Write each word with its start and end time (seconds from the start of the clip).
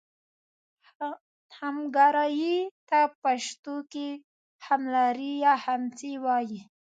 همګرایي 1.59 2.55
ته 2.89 2.99
پښتو 3.21 3.75
کې 3.91 4.07
هملاري 4.65 5.31
یا 5.45 5.53
همهڅي 5.65 6.11
وايي. 6.23 6.61